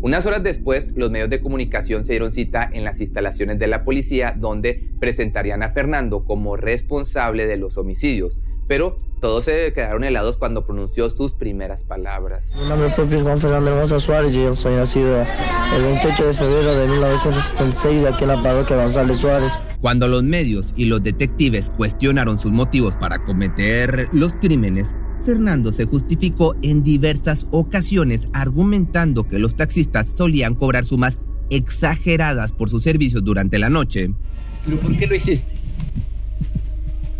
Unas 0.00 0.26
horas 0.26 0.44
después, 0.44 0.92
los 0.94 1.10
medios 1.10 1.28
de 1.28 1.40
comunicación 1.40 2.04
se 2.04 2.12
dieron 2.12 2.32
cita 2.32 2.68
en 2.72 2.84
las 2.84 3.00
instalaciones 3.00 3.58
de 3.58 3.66
la 3.66 3.84
policía 3.84 4.36
donde 4.38 4.92
presentarían 5.00 5.64
a 5.64 5.70
Fernando 5.70 6.24
como 6.24 6.56
responsable 6.56 7.46
de 7.46 7.56
los 7.56 7.76
homicidios, 7.78 8.38
pero 8.68 9.00
todos 9.20 9.44
se 9.44 9.72
quedaron 9.72 10.04
helados 10.04 10.36
cuando 10.36 10.64
pronunció 10.64 11.10
sus 11.10 11.32
primeras 11.32 11.84
palabras. 11.84 12.52
Mi 12.56 12.68
nombre 12.68 12.90
propio 12.90 13.16
es 13.16 13.22
Juan 13.22 13.38
Fernando 13.38 13.70
Hermosa 13.70 13.98
Suárez 13.98 14.34
y 14.34 14.42
yo 14.42 14.54
soy 14.54 14.74
nacido 14.74 15.22
el 15.74 15.82
28 15.82 16.26
de 16.26 16.34
febrero 16.34 16.74
de 16.74 16.86
1976 16.86 18.04
aquí 18.04 18.24
en 18.24 18.28
la 18.28 18.42
parroquia 18.42 18.76
González 18.76 19.18
Suárez. 19.18 19.52
Cuando 19.80 20.08
los 20.08 20.22
medios 20.22 20.72
y 20.76 20.86
los 20.86 21.02
detectives 21.02 21.70
cuestionaron 21.70 22.38
sus 22.38 22.52
motivos 22.52 22.96
para 22.96 23.18
cometer 23.18 24.08
los 24.12 24.38
crímenes, 24.38 24.94
Fernando 25.24 25.72
se 25.72 25.84
justificó 25.84 26.54
en 26.62 26.82
diversas 26.82 27.48
ocasiones 27.50 28.28
argumentando 28.32 29.26
que 29.26 29.38
los 29.38 29.56
taxistas 29.56 30.08
solían 30.08 30.54
cobrar 30.54 30.84
sumas 30.84 31.20
exageradas 31.50 32.52
por 32.52 32.70
sus 32.70 32.82
servicios 32.82 33.24
durante 33.24 33.58
la 33.58 33.68
noche. 33.68 34.10
¿Pero 34.64 34.78
por 34.78 34.96
qué 34.96 35.06
lo 35.06 35.14
hiciste? 35.14 35.54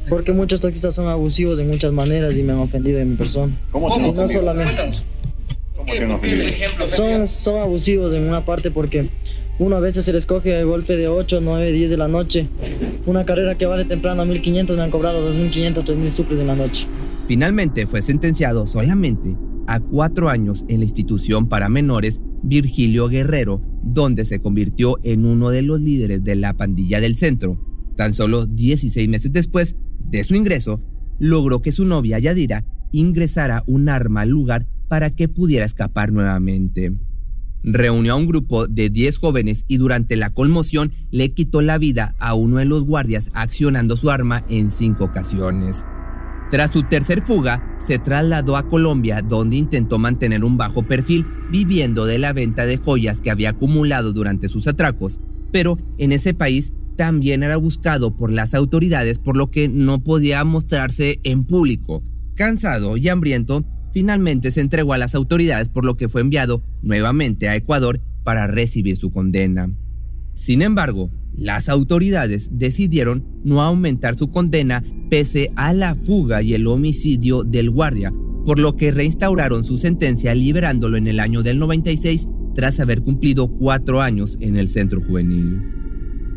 Porque 0.09 0.33
muchos 0.33 0.61
taxistas 0.61 0.95
son 0.95 1.09
abusivos 1.09 1.57
de 1.57 1.65
muchas 1.65 1.93
maneras 1.93 2.37
y 2.37 2.43
me 2.43 2.53
han 2.53 2.59
ofendido 2.59 2.99
de 2.99 3.05
mi 3.05 3.17
persona. 3.17 3.59
¿Cómo? 3.71 3.97
Y 3.97 4.13
no 4.13 4.29
solamente. 4.29 4.83
¿Cómo 5.77 5.93
que 5.93 6.05
ofendido? 6.05 6.89
Son, 6.89 7.27
son 7.27 7.59
abusivos 7.59 8.13
en 8.13 8.23
una 8.23 8.45
parte 8.45 8.71
porque 8.71 9.09
uno 9.59 9.77
a 9.77 9.81
veces 9.81 10.05
se 10.05 10.13
les 10.13 10.25
coge 10.25 10.51
de 10.51 10.65
golpe 10.65 10.97
de 10.97 11.09
8, 11.09 11.41
9, 11.43 11.73
10 11.73 11.91
de 11.91 11.97
la 11.97 12.09
noche. 12.09 12.49
Una 13.07 13.25
carrera 13.25 13.57
que 13.59 13.67
vale 13.67 13.85
temprano 13.85 14.23
a 14.23 14.25
1500 14.25 14.77
me 14.77 14.83
han 14.83 14.91
cobrado 14.91 15.21
2500, 15.21 15.85
3000 15.85 16.11
suples 16.11 16.41
en 16.41 16.47
la 16.47 16.55
noche. 16.55 16.87
Finalmente 17.27 17.87
fue 17.87 18.01
sentenciado 18.01 18.67
solamente 18.67 19.37
a 19.67 19.81
cuatro 19.81 20.29
años 20.31 20.65
en 20.69 20.79
la 20.79 20.85
institución 20.85 21.49
para 21.49 21.69
menores 21.69 22.21
Virgilio 22.43 23.09
Guerrero, 23.09 23.61
donde 23.83 24.25
se 24.25 24.41
convirtió 24.41 24.97
en 25.03 25.27
uno 25.27 25.51
de 25.51 25.63
los 25.63 25.81
líderes 25.81 26.23
de 26.23 26.37
la 26.37 26.55
pandilla 26.55 27.01
del 27.01 27.17
centro. 27.17 27.61
Tan 27.97 28.15
solo 28.15 28.47
16 28.47 29.09
meses 29.09 29.33
después 29.33 29.77
de 29.99 30.25
su 30.25 30.35
ingreso, 30.35 30.81
logró 31.19 31.61
que 31.61 31.73
su 31.73 31.85
novia 31.85 32.19
Yadira 32.19 32.65
ingresara 32.93 33.65
un 33.67 33.89
arma 33.89 34.23
al 34.23 34.31
lugar 34.31 34.67
para 34.89 35.11
que 35.11 35.29
pudiera 35.29 35.65
escapar 35.65 36.13
nuevamente. 36.13 36.93
Reunió 37.65 38.13
a 38.13 38.17
un 38.17 38.27
grupo 38.27 38.67
de 38.67 38.89
10 38.89 39.19
jóvenes 39.19 39.65
y 39.67 39.79
durante 39.79 40.17
la 40.17 40.31
conmoción 40.31 40.93
le 41.11 41.33
quitó 41.33 41.61
la 41.61 41.77
vida 41.77 42.15
a 42.19 42.35
uno 42.35 42.59
de 42.59 42.65
los 42.65 42.85
guardias 42.85 43.31
accionando 43.35 43.97
su 43.97 44.11
arma 44.11 44.45
en 44.49 44.71
cinco 44.71 45.05
ocasiones. 45.05 45.85
Tras 46.51 46.71
su 46.71 46.85
tercer 46.85 47.27
fuga, 47.27 47.77
se 47.85 47.99
trasladó 47.99 48.57
a 48.57 48.69
Colombia 48.69 49.21
donde 49.21 49.57
intentó 49.57 49.99
mantener 49.99 50.45
un 50.45 50.57
bajo 50.57 50.83
perfil, 50.83 51.27
viviendo 51.51 52.07
de 52.07 52.19
la 52.19 52.33
venta 52.33 52.65
de 52.65 52.79
joyas 52.79 53.21
que 53.21 53.31
había 53.31 53.51
acumulado 53.51 54.15
durante 54.15 54.49
sus 54.49 54.67
atracos, 54.67 55.21
pero 55.53 55.79
en 55.99 56.13
ese 56.13 56.33
país 56.33 56.73
también 56.99 57.45
era 57.45 57.57
buscado 57.57 58.17
por 58.17 58.33
las 58.33 58.55
autoridades 58.55 59.19
por 59.21 59.37
lo 59.37 59.53
que 59.53 59.69
no 59.69 60.03
podía 60.03 60.43
mostrarse 60.43 61.21
en 61.23 61.45
público. 61.45 62.03
Cansado 62.35 62.97
y 62.97 63.09
hambriento, 63.09 63.65
finalmente 63.95 64.51
se 64.51 64.61
entregó 64.61 64.95
a 64.95 64.99
las 64.99 65.15
autoridades 65.15 65.69
por 65.69 65.85
lo 65.85 65.97
que 65.97 66.09
fue 66.09 66.23
enviado 66.23 66.65
nuevamente 66.83 67.49
a 67.49 67.55
Ecuador 67.55 68.01
para 68.25 68.49
recibir 68.49 68.97
su 68.97 69.13
condena. 69.13 69.73
Sin 70.35 70.61
embargo, 70.61 71.13
las 71.33 71.69
autoridades 71.69 72.51
decidieron 72.51 73.25
no 73.45 73.63
aumentar 73.63 74.17
su 74.17 74.33
condena 74.33 74.83
pese 75.09 75.53
a 75.55 75.73
la 75.73 75.95
fuga 75.95 76.43
y 76.43 76.55
el 76.55 76.67
homicidio 76.67 77.45
del 77.45 77.71
guardia, 77.71 78.13
por 78.45 78.59
lo 78.59 78.75
que 78.75 78.91
reinstauraron 78.91 79.65
su 79.65 79.79
sentencia 79.79 80.35
liberándolo 80.35 80.97
en 80.97 81.07
el 81.07 81.21
año 81.21 81.45
del 81.45 81.61
96 81.61 82.27
tras 82.57 82.81
haber 82.81 83.03
cumplido 83.03 83.47
cuatro 83.47 84.01
años 84.01 84.37
en 84.41 84.57
el 84.57 84.69
centro 84.69 85.01
juvenil. 85.01 85.78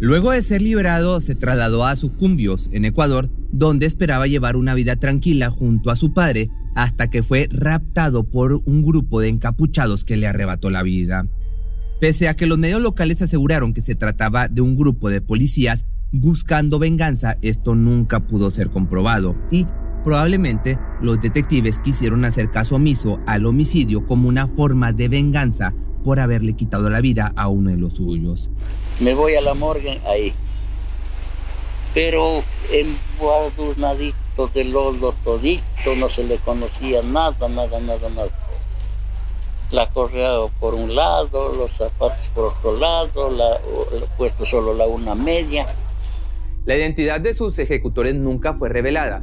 Luego 0.02 0.32
de 0.32 0.42
ser 0.42 0.64
liberado, 0.64 1.22
se 1.22 1.36
trasladó 1.36 1.86
a 1.86 1.96
Sucumbios, 1.96 2.70
en 2.72 2.86
Ecuador, 2.86 3.30
donde 3.52 3.86
esperaba 3.86 4.26
llevar 4.26 4.56
una 4.56 4.74
vida 4.74 4.96
tranquila 4.96 5.52
junto 5.52 5.92
a 5.92 5.96
su 5.96 6.12
padre, 6.12 6.50
hasta 6.74 7.12
que 7.12 7.22
fue 7.22 7.48
raptado 7.52 8.24
por 8.24 8.64
un 8.66 8.82
grupo 8.82 9.22
de 9.22 9.30
encapuchados 9.30 10.04
que 10.04 10.18
le 10.18 10.26
arrebató 10.26 10.72
la 10.72 10.82
vida. 10.82 11.28
Pese 12.00 12.28
a 12.28 12.36
que 12.36 12.48
los 12.48 12.58
medios 12.58 12.82
locales 12.82 13.22
aseguraron 13.22 13.74
que 13.74 13.82
se 13.82 13.94
trataba 13.94 14.48
de 14.48 14.62
un 14.62 14.76
grupo 14.76 15.12
de 15.12 15.22
policías 15.22 15.86
buscando 16.12 16.80
venganza, 16.80 17.38
esto 17.44 17.76
nunca 17.76 18.22
pudo 18.22 18.50
ser 18.50 18.72
comprobado 18.72 19.36
y 19.52 19.68
probablemente 20.04 20.80
los 21.00 21.22
detectives 21.22 21.78
quisieron 21.78 22.26
hacer 22.26 22.50
caso 22.50 22.78
omiso 22.78 23.20
al 23.28 23.46
homicidio 23.46 24.08
como 24.08 24.30
una 24.30 24.48
forma 24.48 24.94
de 24.94 25.10
venganza 25.10 25.76
por 26.04 26.20
haberle 26.20 26.54
quitado 26.54 26.90
la 26.90 27.02
vida 27.02 27.34
a 27.36 27.48
uno 27.48 27.72
de 27.72 27.78
los 27.78 27.94
suyos. 27.94 28.52
Me 29.00 29.14
voy 29.14 29.36
a 29.36 29.42
la 29.42 29.54
morgue 29.54 30.00
ahí. 30.06 30.34
Pero 31.94 32.44
nadito 33.78 34.48
de 34.54 34.64
lodo 34.64 35.14
todito, 35.24 35.96
no 35.98 36.10
se 36.10 36.24
le 36.24 36.38
conocía 36.38 37.02
nada, 37.02 37.50
nada, 37.50 37.80
nada, 37.80 38.10
nada. 38.10 38.30
La 39.72 39.90
correa 39.90 40.32
por 40.60 40.74
un 40.74 40.96
lado, 40.96 41.54
los 41.56 41.72
zapatos 41.72 42.30
por 42.34 42.54
otro 42.54 42.78
lado, 42.78 43.30
la, 43.30 43.60
puesto 44.18 44.46
solo 44.46 44.74
la 44.74 44.86
una 44.86 45.16
media. 45.16 45.68
La 46.66 46.76
identidad 46.76 47.20
de 47.20 47.34
sus 47.34 47.58
ejecutores 47.60 48.16
nunca 48.16 48.54
fue 48.54 48.70
revelada, 48.70 49.22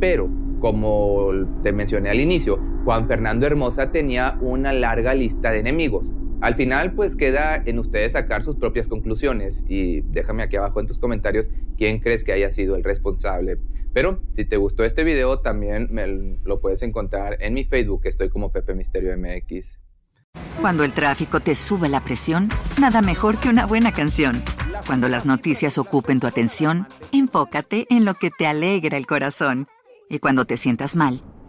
pero 0.00 0.28
como 0.60 1.30
te 1.62 1.72
mencioné 1.72 2.10
al 2.10 2.20
inicio, 2.20 2.58
Juan 2.84 3.06
Fernando 3.06 3.46
Hermosa 3.46 3.90
tenía 3.90 4.38
una 4.40 4.72
larga 4.72 5.14
lista 5.14 5.50
de 5.50 5.58
enemigos. 5.60 6.12
Al 6.40 6.54
final, 6.54 6.92
pues 6.94 7.16
queda 7.16 7.56
en 7.56 7.78
ustedes 7.78 8.12
sacar 8.12 8.42
sus 8.42 8.56
propias 8.56 8.88
conclusiones 8.88 9.62
y 9.68 10.00
déjame 10.00 10.42
aquí 10.42 10.56
abajo 10.56 10.80
en 10.80 10.86
tus 10.86 10.98
comentarios 10.98 11.48
quién 11.76 12.00
crees 12.00 12.24
que 12.24 12.32
haya 12.32 12.50
sido 12.50 12.76
el 12.76 12.84
responsable. 12.84 13.58
Pero 13.92 14.22
si 14.34 14.46
te 14.46 14.56
gustó 14.56 14.84
este 14.84 15.04
video, 15.04 15.40
también 15.40 15.88
me 15.90 16.06
lo 16.42 16.60
puedes 16.60 16.82
encontrar 16.82 17.36
en 17.40 17.52
mi 17.54 17.64
Facebook, 17.64 18.02
estoy 18.04 18.30
como 18.30 18.52
Pepe 18.52 18.74
Misterio 18.74 19.14
MX. 19.18 19.78
Cuando 20.60 20.84
el 20.84 20.92
tráfico 20.92 21.40
te 21.40 21.54
sube 21.54 21.88
la 21.88 22.04
presión, 22.04 22.48
nada 22.80 23.02
mejor 23.02 23.38
que 23.38 23.48
una 23.48 23.66
buena 23.66 23.92
canción. 23.92 24.42
Cuando 24.86 25.08
las 25.08 25.26
noticias 25.26 25.76
ocupen 25.76 26.20
tu 26.20 26.26
atención, 26.26 26.86
enfócate 27.12 27.86
en 27.90 28.04
lo 28.04 28.14
que 28.14 28.30
te 28.30 28.46
alegra 28.46 28.96
el 28.96 29.06
corazón. 29.06 29.68
Y 30.08 30.20
cuando 30.20 30.44
te 30.44 30.56
sientas 30.56 30.96
mal, 30.96 31.22